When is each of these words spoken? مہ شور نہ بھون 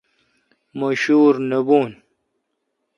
مہ 0.77 0.87
شور 1.01 1.33
نہ 1.49 1.59
بھون 1.67 1.89